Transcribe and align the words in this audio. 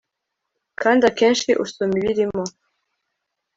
Kandi 0.81 1.01
akenshi 1.09 1.49
usoma 1.63 1.93
ibirimo 2.01 2.43